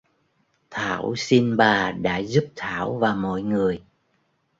[0.69, 3.83] thảo xin bà đã giúp thảo và mọi người